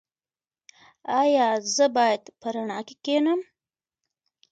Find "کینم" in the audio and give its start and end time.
3.05-3.39